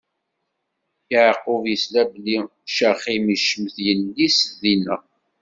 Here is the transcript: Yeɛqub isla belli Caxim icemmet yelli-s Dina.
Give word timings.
Yeɛqub 1.11 1.63
isla 1.75 2.01
belli 2.11 2.37
Caxim 2.75 3.25
icemmet 3.35 3.77
yelli-s 3.87 4.37
Dina. 4.61 4.97